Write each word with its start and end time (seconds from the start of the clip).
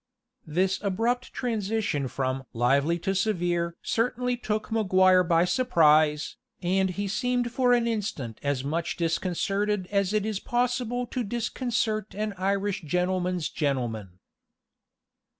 This 0.47 0.81
abrupt 0.81 1.31
transition 1.31 2.07
from 2.07 2.45
"lively 2.53 2.97
to 2.97 3.13
severe" 3.13 3.75
certainly 3.83 4.35
took 4.35 4.71
Maguire 4.71 5.23
by 5.23 5.45
surprise, 5.45 6.37
and 6.59 6.89
he 6.89 7.07
seemed 7.07 7.51
for 7.51 7.71
an 7.73 7.85
instant 7.85 8.39
as 8.41 8.63
much 8.63 8.97
disconcerted 8.97 9.85
as 9.91 10.11
it 10.11 10.25
is 10.25 10.39
possible 10.39 11.05
to 11.05 11.23
disconcert 11.23 12.15
an 12.15 12.33
Irish 12.35 12.81
gentleman's 12.81 13.47
gentleman. 13.47 14.17